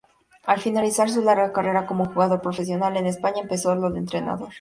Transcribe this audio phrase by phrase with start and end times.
[0.47, 4.49] Al finalizar su larga carrera como jugador profesional en España, empezó la de entrenador.